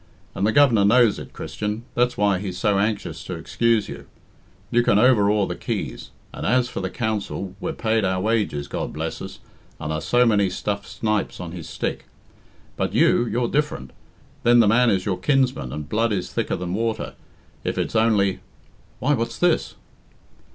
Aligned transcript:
And 0.33 0.47
the 0.47 0.51
Governor 0.51 0.83
knows 0.83 1.19
it, 1.19 1.31
Christian 1.31 1.83
that's 1.93 2.17
why 2.17 2.39
he's 2.39 2.57
so 2.57 2.79
anxious 2.79 3.23
to 3.25 3.35
excuse 3.35 3.87
you. 3.87 4.07
He 4.71 4.81
can 4.81 4.97
overawe 4.97 5.45
the 5.45 5.53
Keys; 5.55 6.09
and 6.33 6.43
as 6.43 6.67
for 6.69 6.79
the 6.81 6.89
Council, 6.89 7.55
we're 7.59 7.73
paid 7.73 8.03
our 8.03 8.19
wages, 8.19 8.67
God 8.67 8.93
bless 8.93 9.21
us, 9.21 9.37
and 9.79 9.93
are 9.93 10.01
so 10.01 10.25
many 10.25 10.49
stuffed 10.49 10.87
snipes 10.89 11.39
on 11.39 11.51
his 11.51 11.69
stick. 11.69 12.07
But 12.77 12.95
you 12.95 13.27
you're 13.27 13.47
different. 13.47 13.91
Then 14.41 14.59
the 14.59 14.67
man 14.67 14.89
is 14.89 15.05
your 15.05 15.17
kinsman, 15.19 15.71
and 15.71 15.87
blood 15.87 16.11
is 16.11 16.33
thicker 16.33 16.55
than 16.55 16.73
water, 16.73 17.13
if 17.63 17.77
it's 17.77 17.95
only 17.95 18.39
Why, 18.97 19.13
what's 19.13 19.37
this?" 19.37 19.75